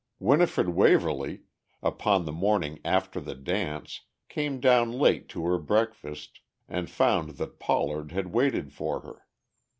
[0.17, 1.43] Winifred Waverly,
[1.83, 7.59] upon the morning after the dance, came down late to her breakfast, and found that
[7.59, 9.27] Pollard had waited for her.